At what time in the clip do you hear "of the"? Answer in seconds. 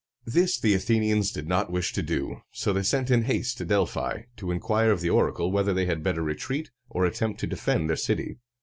4.89-5.11